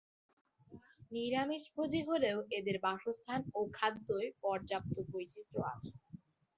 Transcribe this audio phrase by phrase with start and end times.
[1.11, 5.93] নিরামিষভোজী হলেও এদের বাসস্থান ও খাদ্যে পর্যাপ্ত বৈচিত্র্য আছে।